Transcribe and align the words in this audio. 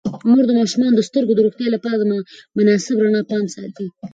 مور 0.29 0.43
د 0.47 0.51
ماشومانو 0.59 0.97
د 0.97 1.01
سترګو 1.09 1.33
د 1.35 1.39
روغتیا 1.45 1.67
لپاره 1.75 1.95
د 1.99 2.03
مناسب 2.57 2.95
رڼا 3.03 3.21
پام 3.31 3.43
ساتي. 3.55 3.85